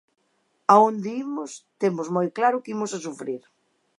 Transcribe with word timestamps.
A 0.73 0.75
onde 0.89 1.09
imos 1.25 1.51
temos 1.81 2.07
moi 2.15 2.27
claro 2.37 2.61
que 2.63 2.73
imos 2.75 2.91
a 2.93 2.99
sufrir. 3.05 3.41